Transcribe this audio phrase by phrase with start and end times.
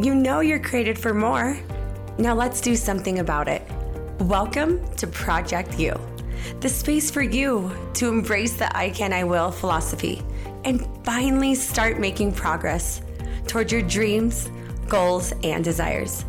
[0.00, 1.58] You know you're created for more.
[2.18, 3.62] Now let's do something about it.
[4.20, 6.00] Welcome to Project You,
[6.60, 10.22] the space for you to embrace the I can, I will philosophy
[10.62, 13.02] and finally start making progress
[13.48, 14.48] toward your dreams,
[14.86, 16.24] goals, and desires.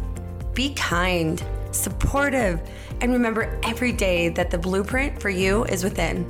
[0.56, 2.60] Be kind, supportive,
[3.02, 6.26] and remember every day that the blueprint for you is within.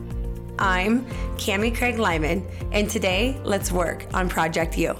[0.59, 1.05] I'm
[1.37, 4.93] Cami Craig Lyman, and today let's work on Project You.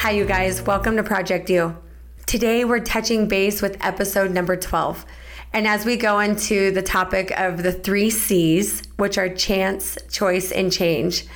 [0.00, 0.62] Hi, you guys.
[0.62, 1.76] Welcome to Project You.
[2.24, 5.04] Today we're touching base with episode number 12.
[5.52, 10.52] And as we go into the topic of the three C's, which are chance, choice,
[10.52, 11.26] and change,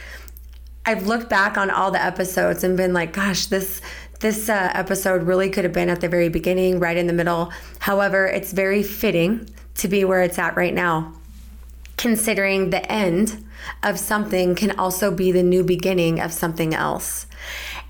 [0.86, 3.82] I've looked back on all the episodes and been like, gosh, this
[4.20, 7.52] this uh, episode really could have been at the very beginning, right in the middle.
[7.80, 11.12] However, it's very fitting to be where it's at right now,
[11.98, 13.44] considering the end
[13.82, 17.26] of something can also be the new beginning of something else.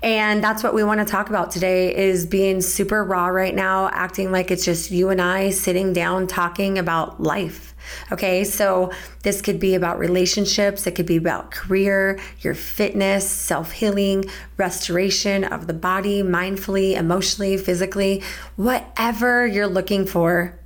[0.05, 3.89] And that's what we want to talk about today is being super raw right now,
[3.91, 7.73] acting like it's just you and I sitting down talking about life.
[8.11, 8.91] Okay, so
[9.23, 14.25] this could be about relationships, it could be about career, your fitness, self healing,
[14.57, 18.21] restoration of the body, mindfully, emotionally, physically,
[18.57, 20.59] whatever you're looking for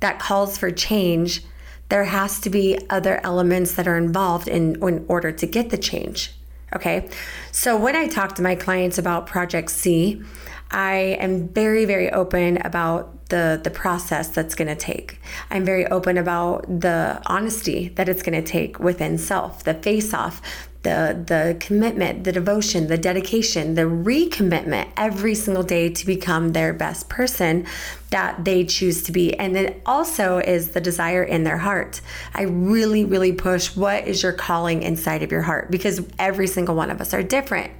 [0.00, 1.44] that calls for change.
[1.90, 5.78] There has to be other elements that are involved in, in order to get the
[5.78, 6.32] change.
[6.74, 7.08] Okay.
[7.52, 10.22] So when I talk to my clients about Project C,
[10.70, 15.20] I am very, very open about the the process that's going to take.
[15.50, 20.14] I'm very open about the honesty that it's going to take within self, the face
[20.14, 20.40] off,
[20.84, 26.72] the the commitment, the devotion, the dedication, the recommitment every single day to become their
[26.72, 27.66] best person
[28.10, 29.34] that they choose to be.
[29.34, 32.00] And then also is the desire in their heart.
[32.34, 36.76] I really really push what is your calling inside of your heart because every single
[36.76, 37.72] one of us are different.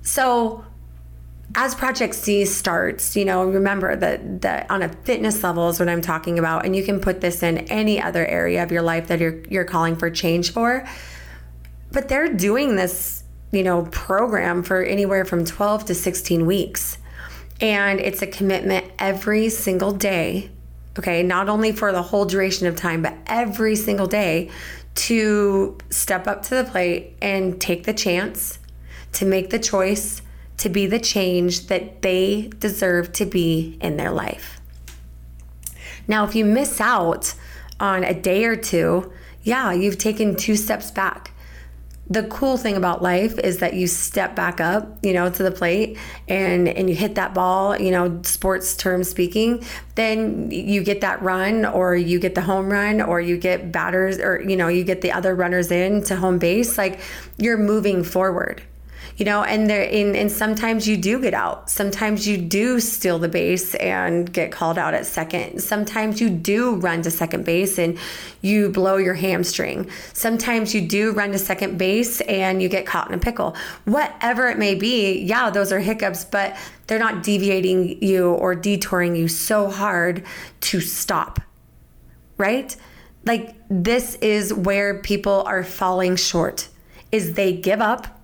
[0.00, 0.64] So
[1.56, 5.88] as Project C starts, you know, remember that that on a fitness level is what
[5.88, 9.08] I'm talking about, and you can put this in any other area of your life
[9.08, 10.86] that you're you're calling for change for
[11.96, 16.98] but they're doing this, you know, program for anywhere from 12 to 16 weeks.
[17.60, 20.50] And it's a commitment every single day,
[20.98, 24.50] okay, not only for the whole duration of time, but every single day
[24.94, 28.58] to step up to the plate and take the chance
[29.12, 30.20] to make the choice
[30.58, 34.60] to be the change that they deserve to be in their life.
[36.08, 37.34] Now, if you miss out
[37.80, 39.12] on a day or two,
[39.42, 41.32] yeah, you've taken two steps back.
[42.08, 45.50] The cool thing about life is that you step back up, you know, to the
[45.50, 49.64] plate and and you hit that ball, you know, sports term speaking,
[49.96, 54.20] then you get that run or you get the home run or you get batters
[54.20, 57.00] or you know, you get the other runners in to home base, like
[57.38, 58.62] you're moving forward
[59.16, 61.70] you know and there in and sometimes you do get out.
[61.70, 65.60] Sometimes you do steal the base and get called out at second.
[65.60, 67.98] Sometimes you do run to second base and
[68.42, 69.90] you blow your hamstring.
[70.12, 73.56] Sometimes you do run to second base and you get caught in a pickle.
[73.84, 76.56] Whatever it may be yeah those are hiccups but
[76.86, 80.24] they're not deviating you or detouring you so hard
[80.60, 81.40] to stop
[82.38, 82.76] right?
[83.24, 86.68] Like this is where people are falling short
[87.12, 88.15] is they give up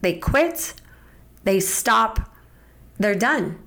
[0.00, 0.74] they quit,
[1.44, 2.20] they stop,
[2.98, 3.58] they're done.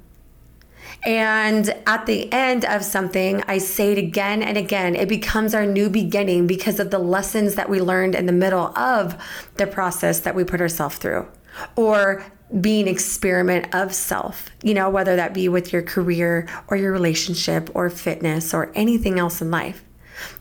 [1.06, 5.66] And at the end of something, I say it again and again, it becomes our
[5.66, 9.22] new beginning because of the lessons that we learned in the middle of
[9.56, 11.28] the process that we put ourselves through.
[11.76, 12.26] Or
[12.62, 17.70] being experiment of self, you know, whether that be with your career or your relationship
[17.74, 19.84] or fitness or anything else in life.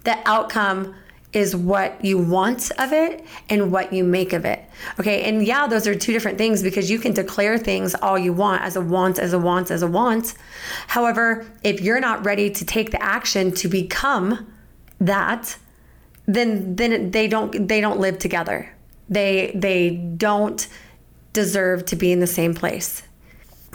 [0.05, 0.95] The outcome
[1.33, 4.63] is what you want of it and what you make of it.
[5.01, 5.23] Okay.
[5.23, 8.63] And yeah, those are two different things because you can declare things all you want
[8.63, 10.35] as a want, as a want, as a want.
[10.89, 14.53] However, if you're not ready to take the action to become
[15.01, 15.57] that,
[16.27, 18.73] then then they don't they don't live together.
[19.09, 20.69] They they don't
[21.33, 23.03] deserve to be in the same place.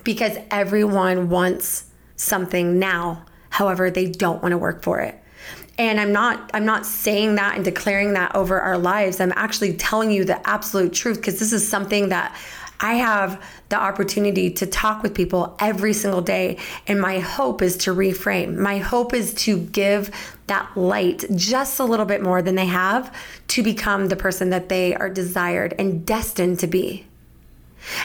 [0.04, 3.26] Because everyone wants something now.
[3.50, 5.22] However, they don't want to work for it
[5.78, 9.74] and i'm not i'm not saying that and declaring that over our lives i'm actually
[9.74, 12.36] telling you the absolute truth because this is something that
[12.80, 16.58] I have the opportunity to talk with people every single day.
[16.86, 18.56] And my hope is to reframe.
[18.56, 20.12] My hope is to give
[20.46, 23.14] that light just a little bit more than they have
[23.50, 27.06] to become the person that they are desired and destined to be.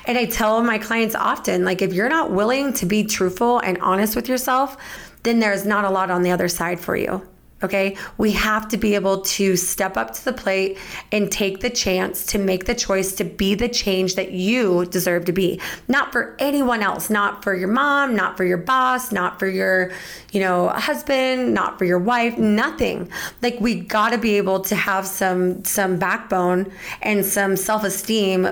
[0.06, 3.78] And I tell my clients often like, if you're not willing to be truthful and
[3.78, 4.76] honest with yourself,
[5.22, 7.26] then there's not a lot on the other side for you.
[7.62, 7.96] Okay.
[8.18, 10.78] We have to be able to step up to the plate
[11.12, 15.24] and take the chance to make the choice to be the change that you deserve
[15.26, 15.60] to be.
[15.88, 19.92] Not for anyone else, not for your mom, not for your boss, not for your,
[20.32, 23.10] you know, husband, not for your wife, nothing.
[23.42, 26.72] Like we got to be able to have some some backbone
[27.02, 28.48] and some self-esteem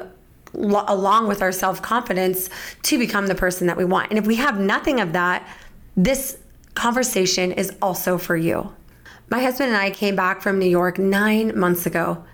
[0.55, 2.51] along with our self-confidence
[2.83, 4.11] to become the person that we want.
[4.11, 5.47] And if we have nothing of that,
[5.97, 6.39] this
[6.75, 8.73] conversation is also for you.
[9.31, 12.25] My husband and I came back from New York nine months ago,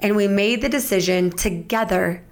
[0.00, 2.24] and we made the decision together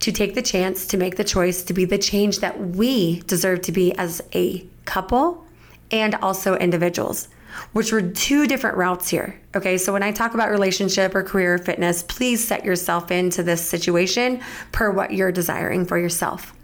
[0.00, 3.60] to take the chance to make the choice to be the change that we deserve
[3.62, 5.46] to be as a couple
[5.90, 7.28] and also individuals,
[7.74, 9.38] which were two different routes here.
[9.54, 13.42] Okay, so when I talk about relationship or career or fitness, please set yourself into
[13.42, 14.40] this situation
[14.72, 16.54] per what you're desiring for yourself.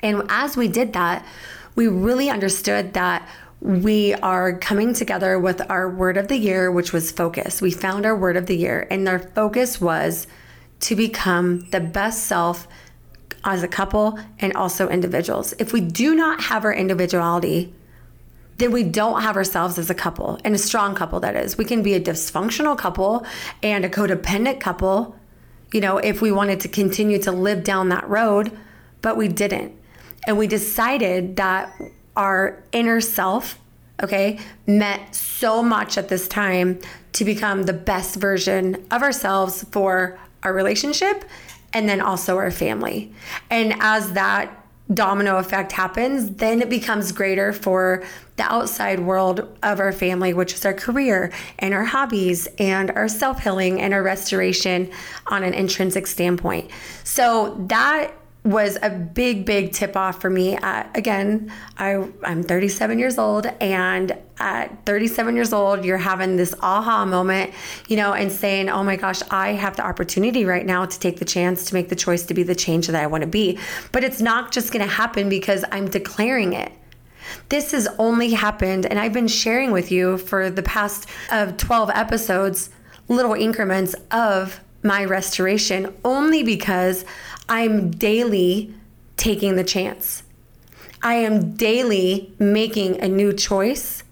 [0.00, 1.26] And as we did that,
[1.74, 3.28] we really understood that
[3.60, 7.60] we are coming together with our word of the year, which was focus.
[7.60, 10.26] We found our word of the year, and our focus was
[10.80, 12.66] to become the best self
[13.44, 15.52] as a couple and also individuals.
[15.58, 17.74] If we do not have our individuality,
[18.56, 21.56] then we don't have ourselves as a couple and a strong couple, that is.
[21.56, 23.26] We can be a dysfunctional couple
[23.62, 25.16] and a codependent couple,
[25.72, 28.56] you know, if we wanted to continue to live down that road,
[29.02, 29.74] but we didn't.
[30.26, 31.74] And we decided that
[32.20, 33.58] our inner self,
[34.02, 36.78] okay, meant so much at this time
[37.14, 41.24] to become the best version of ourselves for our relationship
[41.72, 43.10] and then also our family.
[43.48, 44.54] And as that
[44.92, 48.04] domino effect happens, then it becomes greater for
[48.36, 53.08] the outside world of our family, which is our career and our hobbies and our
[53.08, 54.90] self healing and our restoration
[55.28, 56.70] on an intrinsic standpoint.
[57.02, 58.12] So that
[58.44, 60.56] was a big, big tip off for me.
[60.56, 66.54] Uh, again, I, I'm 37 years old, and at 37 years old, you're having this
[66.62, 67.52] aha moment,
[67.88, 71.18] you know, and saying, oh my gosh, I have the opportunity right now to take
[71.18, 73.58] the chance to make the choice to be the change that I want to be.
[73.92, 76.72] But it's not just going to happen because I'm declaring it.
[77.50, 81.90] This has only happened, and I've been sharing with you for the past of 12
[81.90, 82.70] episodes,
[83.08, 87.04] little increments of my restoration only because
[87.50, 88.72] I'm daily
[89.16, 90.22] taking the chance.
[91.02, 94.04] I am daily making a new choice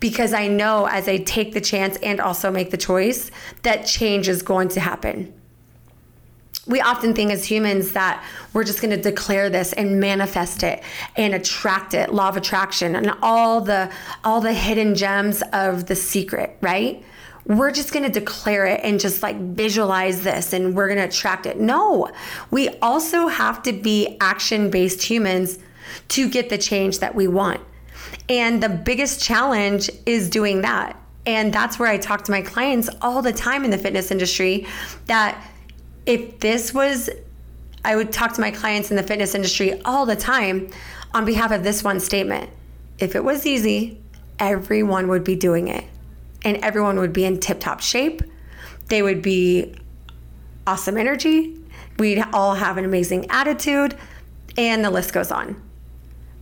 [0.00, 3.30] because I know as I take the chance and also make the choice
[3.62, 5.32] that change is going to happen.
[6.66, 10.82] We often think as humans that we're just going to declare this and manifest it
[11.16, 13.92] and attract it, law of attraction and all the
[14.24, 17.04] all the hidden gems of the secret, right?
[17.46, 21.04] We're just going to declare it and just like visualize this and we're going to
[21.04, 21.58] attract it.
[21.58, 22.10] No,
[22.50, 25.58] we also have to be action based humans
[26.08, 27.60] to get the change that we want.
[28.28, 31.00] And the biggest challenge is doing that.
[31.24, 34.66] And that's where I talk to my clients all the time in the fitness industry
[35.06, 35.40] that
[36.04, 37.10] if this was,
[37.84, 40.68] I would talk to my clients in the fitness industry all the time
[41.14, 42.50] on behalf of this one statement.
[42.98, 44.00] If it was easy,
[44.38, 45.84] everyone would be doing it
[46.46, 48.22] and everyone would be in tip top shape.
[48.86, 49.74] They would be
[50.64, 51.56] awesome energy.
[51.98, 53.96] We'd all have an amazing attitude,
[54.56, 55.60] and the list goes on.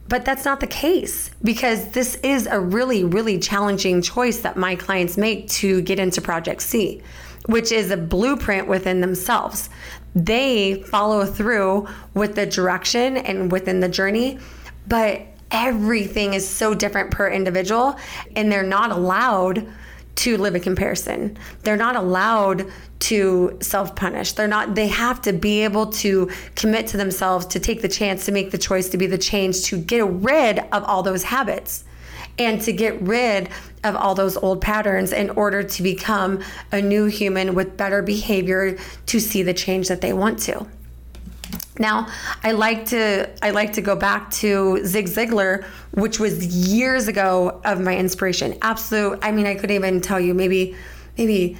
[0.06, 4.76] But that's not the case because this is a really, really challenging choice that my
[4.76, 7.00] clients make to get into Project C,
[7.46, 9.70] which is a blueprint within themselves.
[10.14, 14.38] They follow through with the direction and within the journey,
[14.86, 17.96] but everything is so different per individual,
[18.36, 19.66] and they're not allowed
[20.16, 21.36] to live in comparison.
[21.62, 24.32] They're not allowed to self punish.
[24.32, 28.24] They're not, they have to be able to commit to themselves to take the chance
[28.26, 31.84] to make the choice to be the change to get rid of all those habits
[32.38, 33.48] and to get rid
[33.84, 36.42] of all those old patterns in order to become
[36.72, 40.66] a new human with better behavior to see the change that they want to.
[41.78, 42.08] Now,
[42.42, 47.60] I like to I like to go back to Zig Ziglar, which was years ago
[47.64, 48.56] of my inspiration.
[48.62, 49.18] Absolute.
[49.22, 50.76] I mean, I couldn't even tell you maybe
[51.18, 51.56] maybe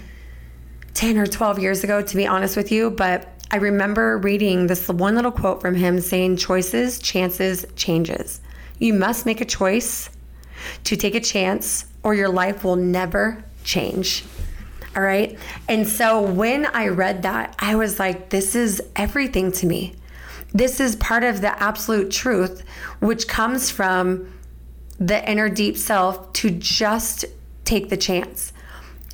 [0.94, 4.88] 10 or 12 years ago to be honest with you, but I remember reading this
[4.88, 8.40] one little quote from him saying choices, chances, changes.
[8.78, 10.10] You must make a choice
[10.84, 14.24] to take a chance or your life will never change.
[14.96, 15.38] All right?
[15.68, 19.94] And so when I read that, I was like this is everything to me
[20.54, 22.64] this is part of the absolute truth,
[23.00, 24.32] which comes from
[24.98, 27.24] the inner deep self to just
[27.64, 28.52] take the chance.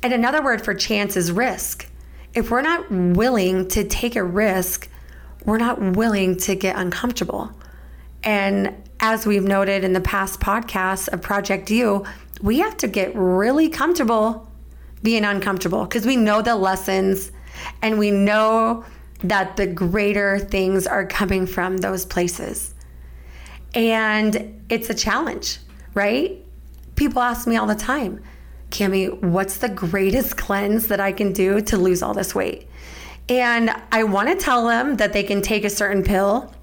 [0.03, 1.89] And another word for chance is risk.
[2.35, 4.87] If we're not willing to take a risk,
[5.43, 7.51] we're not willing to get uncomfortable.
[8.23, 12.05] And as we've noted in the past podcasts of Project You,
[12.39, 14.47] we have to get really comfortable
[15.03, 17.31] being uncomfortable because we know the lessons
[17.81, 18.85] and we know
[19.23, 22.73] that the greater things are coming from those places.
[23.73, 25.59] And it's a challenge,
[25.93, 26.43] right?
[26.95, 28.21] People ask me all the time,
[28.69, 32.67] Cami, what's the greatest cleanse that I can do to lose all this weight?
[33.29, 36.53] And I want to tell them that they can take a certain pill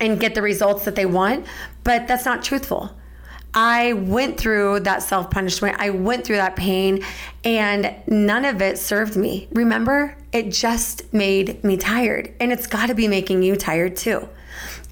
[0.00, 1.46] and get the results that they want,
[1.84, 2.96] but that's not truthful.
[3.54, 5.76] I went through that self punishment.
[5.78, 7.04] I went through that pain,
[7.44, 9.48] and none of it served me.
[9.52, 14.28] Remember, it just made me tired, and it's got to be making you tired too.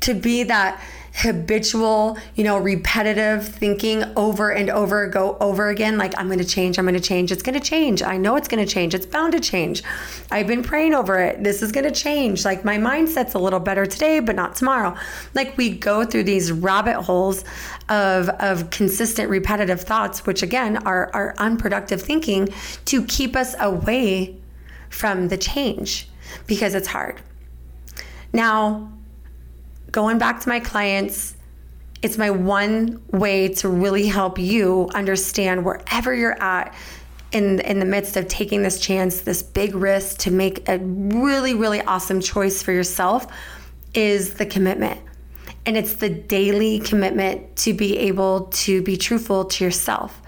[0.00, 0.80] To be that
[1.14, 6.44] habitual, you know, repetitive thinking over and over, go over again, like, I'm going to
[6.44, 7.30] change, I'm going to change.
[7.30, 8.02] It's going to change.
[8.02, 8.94] I know it's going to change.
[8.94, 9.82] It's bound to change.
[10.30, 11.44] I've been praying over it.
[11.44, 12.44] This is going to change.
[12.44, 14.96] Like, my mindset's a little better today, but not tomorrow.
[15.34, 17.44] Like, we go through these rabbit holes
[17.88, 22.48] of, of consistent, repetitive thoughts, which again are, are unproductive thinking
[22.86, 24.36] to keep us away
[24.88, 26.08] from the change
[26.46, 27.20] because it's hard.
[28.32, 28.90] Now,
[29.92, 31.36] going back to my clients,
[32.00, 36.74] it's my one way to really help you understand wherever you're at
[37.30, 41.54] in in the midst of taking this chance, this big risk to make a really
[41.54, 43.26] really awesome choice for yourself
[43.94, 45.00] is the commitment.
[45.64, 50.20] And it's the daily commitment to be able to be truthful to yourself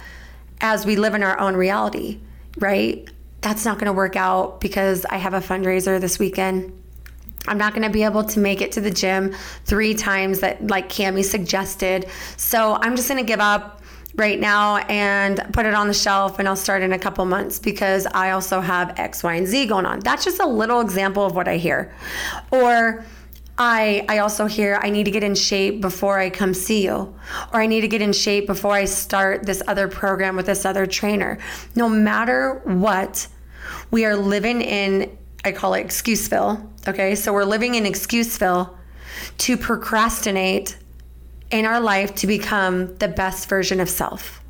[0.60, 2.20] as we live in our own reality,
[2.58, 3.08] right?
[3.40, 6.72] That's not going to work out because I have a fundraiser this weekend
[7.46, 9.34] I'm not going to be able to make it to the gym
[9.64, 12.06] three times that like Cami suggested.
[12.36, 13.82] So I'm just going to give up
[14.16, 17.58] right now and put it on the shelf and I'll start in a couple months
[17.58, 20.00] because I also have X, Y, and Z going on.
[20.00, 21.94] That's just a little example of what I hear.
[22.50, 23.04] Or
[23.56, 27.14] I I also hear I need to get in shape before I come see you
[27.52, 30.64] or I need to get in shape before I start this other program with this
[30.64, 31.38] other trainer.
[31.76, 33.28] No matter what,
[33.90, 36.66] we are living in I call it excuseville.
[36.88, 38.74] Okay, so we're living in excuseville
[39.38, 40.76] to procrastinate
[41.50, 44.40] in our life to become the best version of self.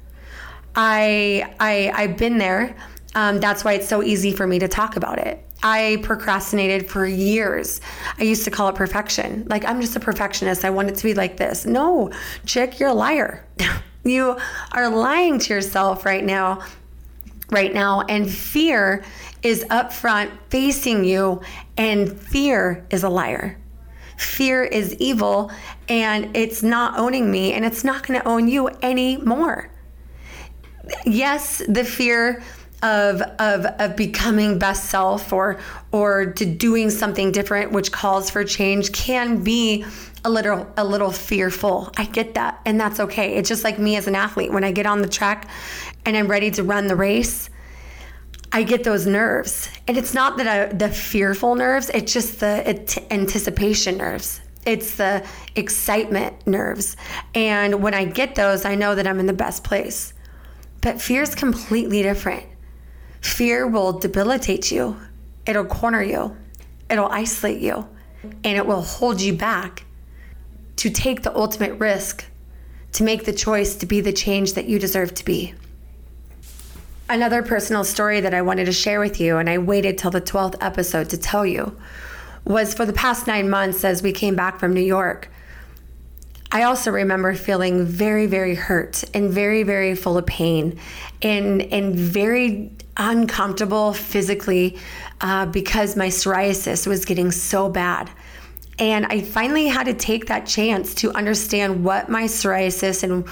[0.77, 2.77] I I I've been there.
[3.15, 5.45] Um, that's why it's so easy for me to talk about it.
[5.63, 7.81] I procrastinated for years.
[8.19, 9.47] I used to call it perfection.
[9.49, 10.65] Like, I'm just a perfectionist.
[10.65, 11.65] I want it to be like this.
[11.65, 12.11] No,
[12.45, 13.47] chick, you're a liar.
[14.05, 14.37] you
[14.73, 16.63] are lying to yourself right now.
[17.51, 18.03] Right now.
[18.03, 19.05] And fear
[19.45, 21.41] is up front facing you,
[21.77, 23.57] and fear is a liar.
[24.17, 25.53] Fear is evil,
[25.89, 29.71] and it's not owning me, and it's not going to own you anymore.
[31.05, 32.43] Yes, the fear
[32.83, 35.59] of, of, of becoming best self or
[35.91, 39.87] or to doing something different which calls for change can be
[40.23, 41.91] a little a little fearful.
[41.97, 43.37] I get that and that's okay.
[43.37, 45.49] It's just like me as an athlete when I get on the track
[46.05, 47.49] and I'm ready to run the race,
[48.55, 49.69] I get those nerves.
[49.89, 52.65] And it's not that I, the fearful nerves, it's just the
[53.13, 54.41] anticipation nerves.
[54.65, 56.97] It's the excitement nerves.
[57.35, 60.15] And when I get those, I know that I'm in the best place.
[60.83, 62.47] But fear is completely different.
[63.23, 64.99] Fear will debilitate you,
[65.47, 66.37] it'll corner you,
[66.89, 67.89] it'll isolate you,
[68.23, 69.85] and it will hold you back
[70.77, 72.25] to take the ultimate risk,
[72.93, 75.55] to make the choice to be the change that you deserve to be.
[77.09, 80.23] Another personal story that I wanted to share with you, and I waited till the
[80.23, 81.77] 12th episode to tell you,
[82.47, 85.29] was for the past nine months as we came back from New York.
[86.51, 90.79] I also remember feeling very, very hurt and very, very full of pain
[91.21, 94.79] and, and very uncomfortable physically
[95.21, 98.11] uh, because my psoriasis was getting so bad.
[98.79, 103.29] And I finally had to take that chance to understand what my psoriasis and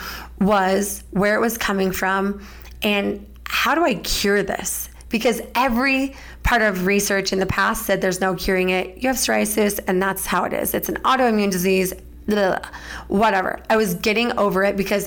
[0.47, 2.45] was, where it was coming from,
[2.83, 3.27] and
[3.63, 4.89] how do I cure this?
[5.09, 9.01] Because every part of research in the past said there's no curing it.
[9.01, 10.75] You have psoriasis, and that's how it is.
[10.75, 11.93] It's an autoimmune disease.
[12.27, 12.59] Blah,
[13.07, 13.63] whatever.
[13.71, 15.07] I was getting over it because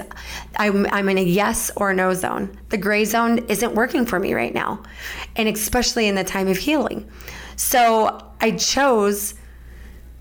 [0.55, 2.57] I'm, I'm in a yes or no zone.
[2.69, 4.83] The gray zone isn't working for me right now,
[5.35, 7.11] and especially in the time of healing.
[7.57, 9.33] So I chose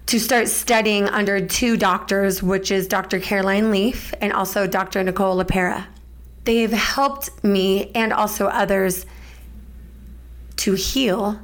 [0.06, 3.20] to start studying under two doctors, which is Dr.
[3.20, 5.04] Caroline Leaf and also Dr.
[5.04, 5.86] Nicole LePera.
[6.44, 9.06] They've helped me and also others
[10.56, 11.40] to heal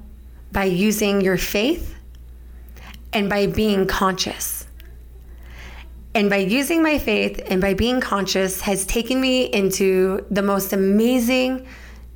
[0.53, 1.95] by using your faith
[3.13, 4.67] and by being conscious.
[6.15, 10.73] And by using my faith and by being conscious has taken me into the most
[10.73, 11.67] amazing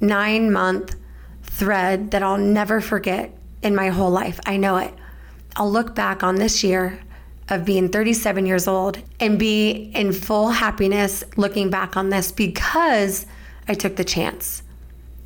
[0.01, 0.97] nine month
[1.43, 4.41] thread that I'll never forget in my whole life.
[4.47, 4.93] I know it.
[5.57, 7.01] I'll look back on this year
[7.49, 13.27] of being 37 years old and be in full happiness looking back on this because
[13.69, 14.63] I took the chance.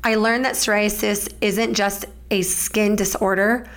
[0.03, 3.67] I learned that psoriasis isn't just a skin disorder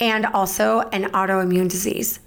[0.00, 2.20] and also an autoimmune disease.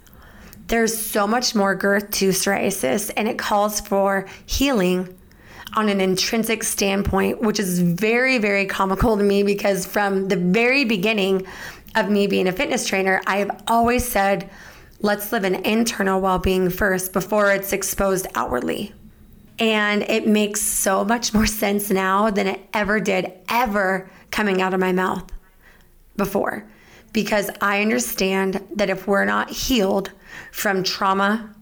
[0.68, 5.16] There's so much more girth to psoriasis, and it calls for healing
[5.74, 10.84] on an intrinsic standpoint, which is very, very comical to me because from the very
[10.84, 11.46] beginning
[11.94, 14.50] of me being a fitness trainer, I have always said,
[15.00, 18.92] let's live an internal well being first before it's exposed outwardly.
[19.58, 24.74] And it makes so much more sense now than it ever did, ever coming out
[24.74, 25.30] of my mouth
[26.16, 26.64] before.
[27.12, 30.12] Because I understand that if we're not healed
[30.52, 31.54] from trauma,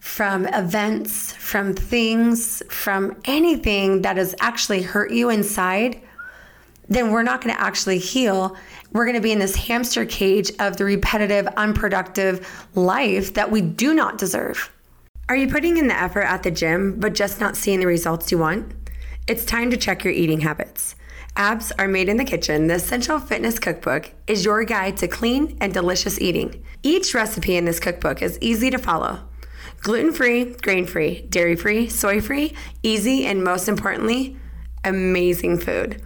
[0.00, 6.00] from events, from things, from anything that has actually hurt you inside,
[6.88, 8.56] then we're not going to actually heal.
[8.92, 13.60] We're going to be in this hamster cage of the repetitive, unproductive life that we
[13.60, 14.72] do not deserve.
[15.28, 18.32] Are you putting in the effort at the gym, but just not seeing the results
[18.32, 18.72] you want?
[19.26, 20.94] It's time to check your eating habits.
[21.36, 22.66] Abs are made in the kitchen.
[22.66, 26.64] The Essential Fitness Cookbook is your guide to clean and delicious eating.
[26.82, 29.20] Each recipe in this cookbook is easy to follow.
[29.82, 34.38] Gluten free, grain free, dairy free, soy free, easy, and most importantly,
[34.82, 36.02] amazing food.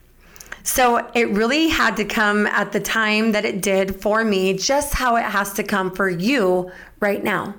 [0.62, 4.92] So it really had to come at the time that it did for me, just
[4.92, 7.54] how it has to come for you right now.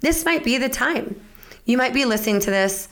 [0.00, 1.20] This might be the time.
[1.66, 2.88] You might be listening to this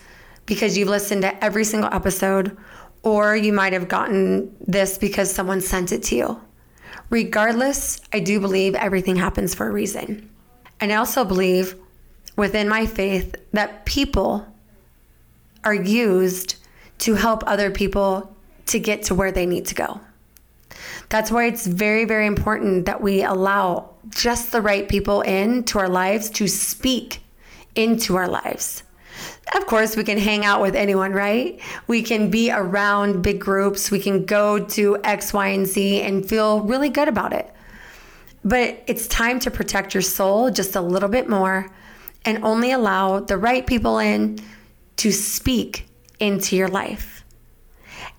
[0.48, 2.56] because you've listened to every single episode,
[3.02, 6.40] or you might have gotten this because someone sent it to you.
[7.10, 10.28] Regardless, I do believe everything happens for a reason.
[10.80, 11.76] And I also believe
[12.36, 14.46] within my faith that people
[15.64, 16.56] are used
[17.00, 18.34] to help other people
[18.66, 20.00] to get to where they need to go.
[21.08, 25.88] That's why it's very, very important that we allow just the right people into our
[25.88, 27.20] lives to speak
[27.74, 28.82] into our lives.
[29.54, 31.60] Of course, we can hang out with anyone, right?
[31.86, 33.90] We can be around big groups.
[33.90, 37.50] We can go to X, Y, and Z and feel really good about it.
[38.44, 41.70] But it's time to protect your soul just a little bit more
[42.24, 44.38] and only allow the right people in
[44.96, 45.86] to speak
[46.20, 47.24] into your life.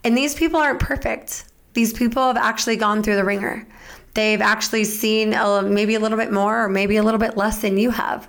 [0.03, 1.45] And these people aren't perfect.
[1.73, 3.67] These people have actually gone through the ringer.
[4.13, 7.61] They've actually seen a, maybe a little bit more or maybe a little bit less
[7.61, 8.27] than you have.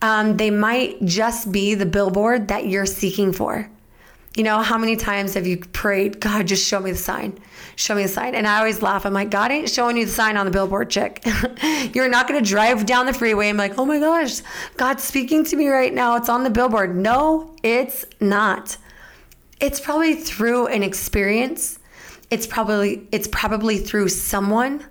[0.00, 3.68] Um, they might just be the billboard that you're seeking for.
[4.36, 7.36] You know, how many times have you prayed, God, just show me the sign?
[7.74, 8.36] Show me the sign.
[8.36, 9.04] And I always laugh.
[9.04, 11.26] I'm like, God ain't showing you the sign on the billboard, chick.
[11.92, 14.42] You're not going to drive down the freeway and be like, oh my gosh,
[14.76, 16.14] God's speaking to me right now.
[16.14, 16.94] It's on the billboard.
[16.94, 18.76] No, it's not.
[19.60, 21.80] It's probably through an experience.
[22.30, 24.84] It's probably it's probably through someone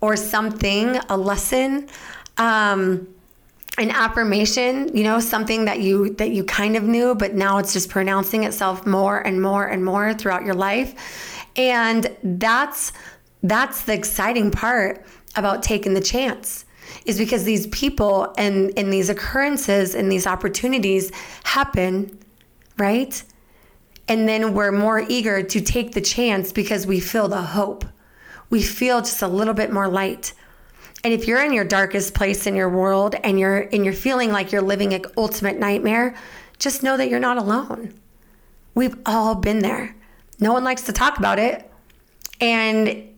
[0.00, 1.88] or something, a lesson.
[2.36, 3.06] Um,
[3.78, 7.72] an affirmation you know something that you that you kind of knew but now it's
[7.72, 10.94] just pronouncing itself more and more and more throughout your life.
[11.56, 12.92] And that's
[13.42, 15.04] that's the exciting part
[15.36, 16.64] about taking the chance
[17.06, 21.10] is because these people and and these occurrences and these opportunities
[21.44, 22.18] happen
[22.78, 23.22] right?
[24.08, 27.84] And then we're more eager to take the chance because we feel the hope.
[28.50, 30.34] We feel just a little bit more light
[31.04, 34.30] and if you're in your darkest place in your world and you're and you're feeling
[34.30, 36.14] like you're living an ultimate nightmare,
[36.58, 37.92] just know that you're not alone.
[38.74, 39.94] We've all been there.
[40.38, 41.68] No one likes to talk about it.
[42.40, 43.08] And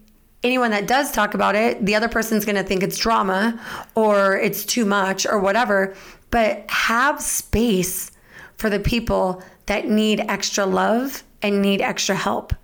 [0.43, 3.61] anyone that does talk about it, the other person's going to think it's drama
[3.95, 5.95] or it's too much or whatever.
[6.31, 8.11] But have space
[8.57, 12.55] for the people that need extra love and need extra help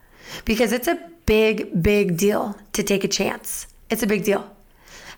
[0.44, 3.66] because it's a big, big deal to take a chance.
[3.90, 4.50] It's a big deal.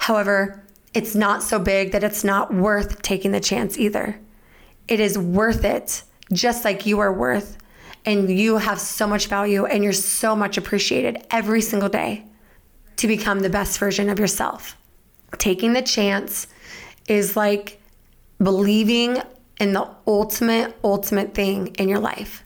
[0.02, 0.60] However,
[0.94, 4.18] it's not so big that it's not worth taking the chance either.
[4.88, 7.56] It is worth it, just like you are worth.
[8.04, 12.24] And you have so much value and you're so much appreciated every single day
[12.96, 14.76] to become the best version of yourself.
[15.38, 16.48] Taking the chance
[17.06, 17.80] is like
[18.38, 19.22] believing
[19.60, 22.42] in the ultimate, ultimate thing in your life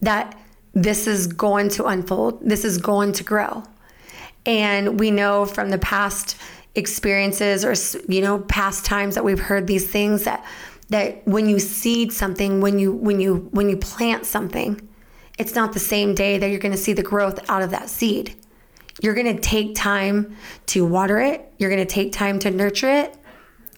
[0.00, 0.38] that
[0.74, 3.64] this is going to unfold, this is going to grow.
[4.46, 6.36] And we know from the past
[6.74, 7.74] experiences or
[8.12, 10.44] you know past times that we've heard these things that
[10.88, 14.80] that when you seed something when you when you when you plant something
[15.38, 17.88] it's not the same day that you're going to see the growth out of that
[17.88, 18.34] seed
[19.02, 21.52] You're going to take time to water it.
[21.58, 23.16] You're going to take time to nurture it.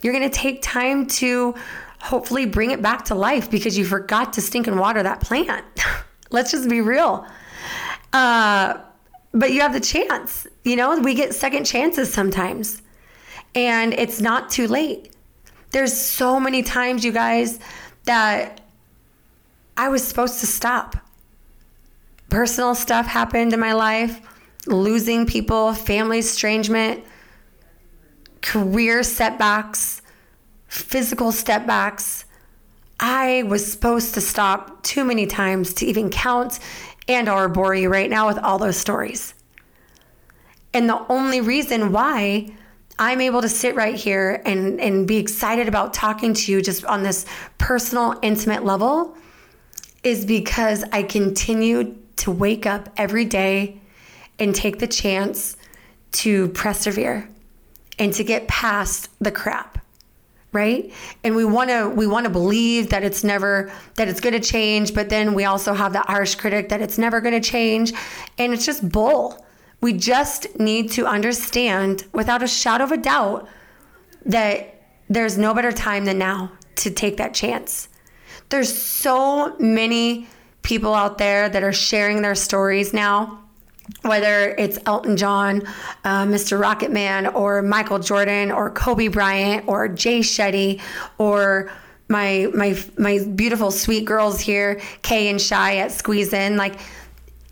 [0.01, 1.55] You're going to take time to
[1.99, 5.65] hopefully bring it back to life because you forgot to stink and water that plant.
[6.31, 7.25] Let's just be real.
[8.13, 8.77] Uh,
[9.33, 10.45] but you have the chance.
[10.63, 12.81] You know, we get second chances sometimes,
[13.55, 15.11] and it's not too late.
[15.71, 17.59] There's so many times, you guys,
[18.05, 18.61] that
[19.75, 20.95] I was supposed to stop.
[22.29, 24.21] Personal stuff happened in my life,
[24.65, 27.03] losing people, family estrangement,
[28.41, 30.01] career setbacks,
[30.67, 32.25] physical setbacks.
[32.99, 36.59] I was supposed to stop too many times to even count
[37.07, 39.33] and or bore you right now with all those stories.
[40.73, 42.51] And the only reason why
[42.99, 46.83] I'm able to sit right here and, and be excited about talking to you just
[46.85, 47.25] on this
[47.57, 49.15] personal, intimate level
[50.03, 53.79] is because I continue to wake up every day
[54.39, 55.57] and take the chance
[56.13, 57.29] to persevere
[57.99, 59.77] and to get past the crap
[60.53, 60.91] right?
[61.23, 64.39] And we want to we want to believe that it's never that it's going to
[64.39, 67.93] change but then we also have that harsh critic that it's never going to change.
[68.37, 69.45] And it's just bull
[69.81, 73.47] we just need to understand without a shadow of a doubt
[74.25, 77.89] that there's no better time than now to take that chance
[78.49, 80.27] there's so many
[80.61, 83.43] people out there that are sharing their stories now
[84.01, 85.61] whether it's Elton John,
[86.03, 86.59] uh, Mr.
[86.61, 90.81] Rocketman, or Michael Jordan, or Kobe Bryant, or Jay Shetty,
[91.17, 91.71] or
[92.09, 96.57] my my my beautiful sweet girls here, Kay and Shy at Squeeze In.
[96.57, 96.79] Like,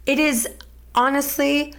[0.05, 0.47] it is
[0.93, 1.73] honestly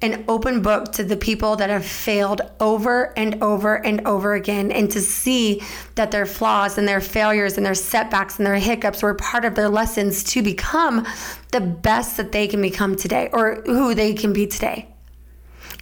[0.00, 4.70] an open book to the people that have failed over and over and over again
[4.70, 5.60] and to see
[5.96, 9.56] that their flaws and their failures and their setbacks and their hiccups were part of
[9.56, 11.04] their lessons to become
[11.50, 14.86] the best that they can become today or who they can be today.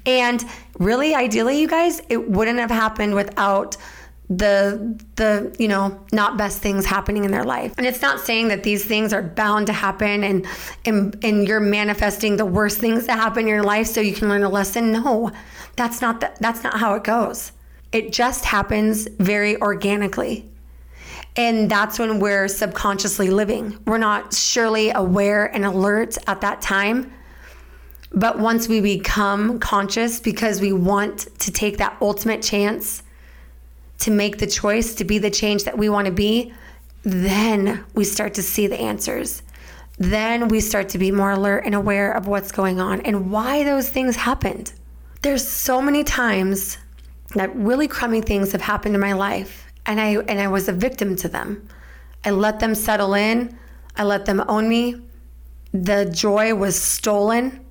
[0.07, 0.43] And
[0.79, 3.77] really, ideally, you guys, it wouldn't have happened without
[4.29, 7.75] the the you know not best things happening in their life.
[7.79, 10.47] And it's not saying that these things are bound to happen and
[10.85, 14.29] and, and you're manifesting the worst things that happen in your life so you can
[14.29, 14.93] learn a lesson.
[14.93, 15.31] No
[15.77, 17.53] that's not the, that's not how it goes.
[17.93, 20.51] It just happens very organically.
[21.37, 23.79] And that's when we're subconsciously living.
[23.87, 27.13] We're not surely aware and alert at that time.
[28.11, 33.03] But once we become conscious because we want to take that ultimate chance
[34.01, 36.53] to make the choice to be the change that we want to be,
[37.03, 39.43] then we start to see the answers.
[39.99, 43.65] Then we start to be more alert and aware of what's going on and why
[43.65, 44.73] those things happened.
[45.23, 46.79] There's so many times
[47.35, 50.73] that really crummy things have happened in my life and I and I was a
[50.73, 51.67] victim to them.
[52.25, 53.57] I let them settle in.
[53.97, 55.01] I let them own me.
[55.73, 57.65] The joy was stolen,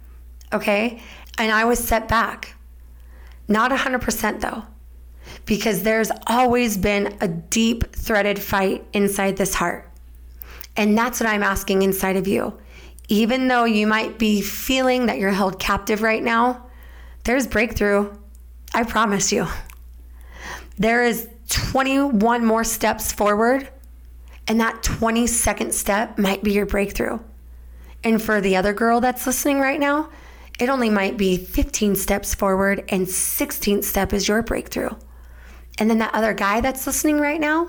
[0.52, 1.02] okay?
[1.38, 2.56] And I was set back.
[3.48, 4.64] Not 100% though
[5.46, 9.90] because there's always been a deep threaded fight inside this heart.
[10.76, 12.58] And that's what I'm asking inside of you.
[13.08, 16.66] Even though you might be feeling that you're held captive right now,
[17.24, 18.16] there's breakthrough.
[18.74, 19.48] I promise you.
[20.78, 23.70] There is 21 more steps forward,
[24.48, 27.20] and that 22nd step might be your breakthrough.
[28.04, 30.10] And for the other girl that's listening right now,
[30.60, 34.92] it only might be 15 steps forward, and 16th step is your breakthrough.
[35.78, 37.68] And then that other guy that's listening right now,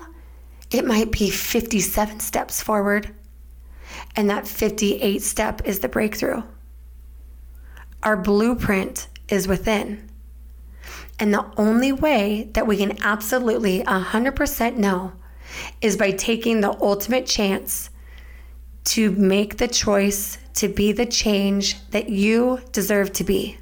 [0.71, 3.13] it might be 57 steps forward.
[4.15, 6.43] And that 58 step is the breakthrough.
[8.03, 10.09] Our blueprint is within.
[11.19, 15.13] And the only way that we can absolutely 100% know
[15.81, 17.89] is by taking the ultimate chance
[18.85, 23.57] to make the choice to be the change that you deserve to be.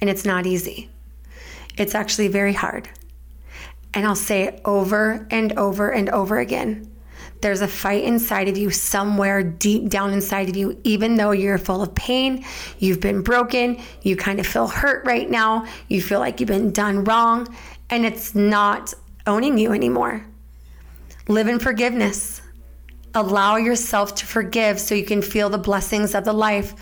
[0.00, 0.90] And it's not easy,
[1.76, 2.88] it's actually very hard.
[3.94, 6.90] And I'll say it over and over and over again.
[7.40, 11.58] There's a fight inside of you somewhere deep down inside of you, even though you're
[11.58, 12.44] full of pain,
[12.78, 16.72] you've been broken, you kind of feel hurt right now, you feel like you've been
[16.72, 17.54] done wrong,
[17.90, 18.94] and it's not
[19.26, 20.24] owning you anymore.
[21.28, 22.40] Live in forgiveness.
[23.14, 26.74] Allow yourself to forgive so you can feel the blessings of the life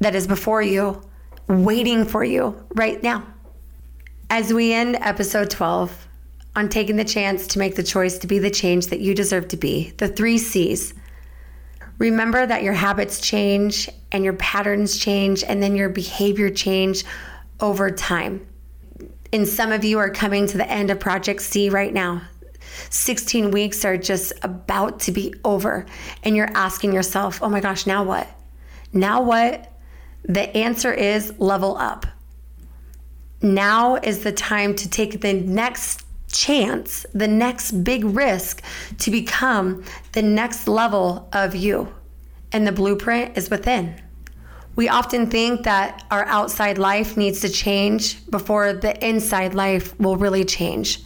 [0.00, 1.02] that is before you,
[1.48, 3.26] waiting for you right now.
[4.28, 6.05] As we end episode 12,
[6.56, 9.46] on taking the chance to make the choice to be the change that you deserve
[9.48, 9.92] to be.
[9.98, 10.94] The three C's.
[11.98, 17.04] Remember that your habits change and your patterns change, and then your behavior change
[17.60, 18.46] over time.
[19.32, 22.22] And some of you are coming to the end of Project C right now.
[22.90, 25.86] 16 weeks are just about to be over,
[26.22, 28.28] and you're asking yourself, oh my gosh, now what?
[28.92, 29.72] Now what?
[30.24, 32.06] The answer is level up.
[33.42, 38.62] Now is the time to take the next chance, the next big risk
[38.98, 41.94] to become the next level of you.
[42.52, 44.00] And the blueprint is within.
[44.76, 50.16] We often think that our outside life needs to change before the inside life will
[50.16, 51.02] really change,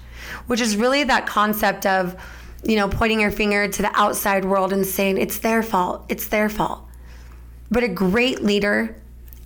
[0.49, 2.21] which is really that concept of,
[2.65, 6.27] you know, pointing your finger to the outside world and saying, it's their fault, it's
[6.27, 6.85] their fault.
[7.71, 8.97] But a great leader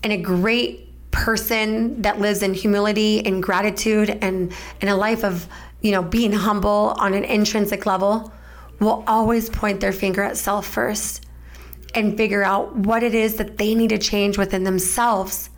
[0.03, 5.47] and a great person that lives in humility and gratitude and in a life of,
[5.85, 8.33] you know, being humble on an intrinsic level
[8.81, 11.27] will always point their finger at self first
[11.95, 15.51] and figure out what it is that they need to change within themselves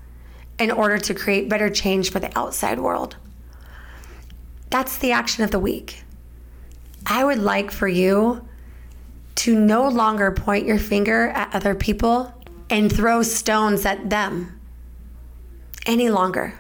[0.59, 3.17] in order to create better change for the outside world.
[4.69, 6.03] That's the action of the week.
[7.07, 8.45] I would like for you
[9.37, 12.35] to no longer point your finger at other people
[12.69, 14.59] and throw stones at them
[15.87, 16.59] any longer.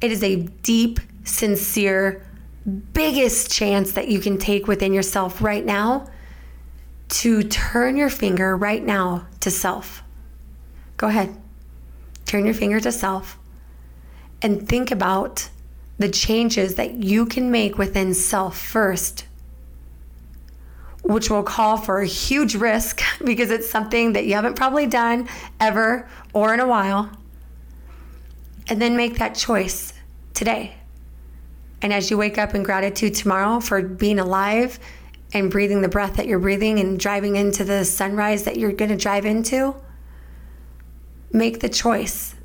[0.00, 2.24] It is a deep, sincere,
[2.92, 6.08] biggest chance that you can take within yourself right now
[7.08, 10.02] to turn your finger right now to self.
[10.96, 11.36] Go ahead.
[12.24, 13.38] Turn your finger to self
[14.42, 15.48] and think about
[15.98, 19.26] the changes that you can make within self first,
[21.02, 25.28] which will call for a huge risk because it's something that you haven't probably done
[25.60, 27.10] ever or in a while.
[28.68, 29.92] And then make that choice
[30.32, 30.74] today.
[31.84, 34.80] And as you wake up in gratitude tomorrow for being alive
[35.34, 38.88] and breathing the breath that you're breathing and driving into the sunrise that you're going
[38.88, 39.76] to drive into,
[41.30, 42.36] make the choice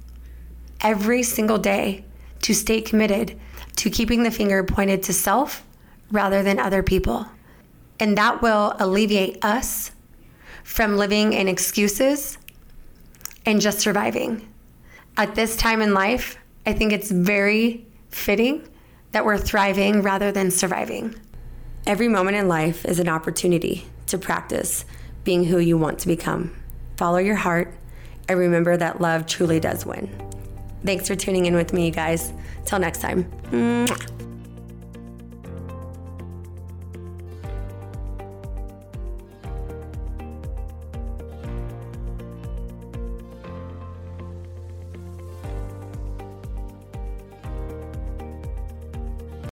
[0.81, 2.03] every single day
[2.41, 3.39] to stay committed
[3.77, 5.65] to keeping the finger pointed to self
[6.11, 7.25] rather than other people.
[7.97, 9.91] And that will alleviate us
[10.65, 12.37] from living in excuses
[13.45, 14.53] and just surviving.
[15.15, 18.68] At this time in life, I think it's very fitting
[19.11, 21.15] that we're thriving rather than surviving.
[21.85, 24.85] Every moment in life is an opportunity to practice
[25.23, 26.55] being who you want to become.
[26.97, 27.73] Follow your heart
[28.27, 30.09] and remember that love truly does win.
[30.85, 32.31] Thanks for tuning in with me, you guys.
[32.65, 33.23] Till next time.
[33.51, 34.18] Mwah.